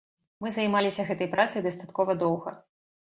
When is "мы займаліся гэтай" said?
0.43-1.29